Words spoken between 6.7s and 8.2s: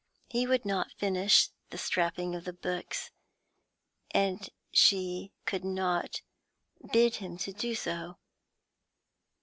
bid him do so.